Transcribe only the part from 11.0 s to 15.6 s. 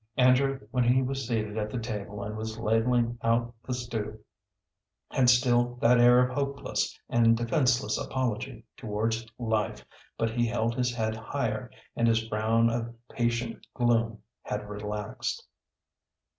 higher, and his frown of patient gloom had relaxed.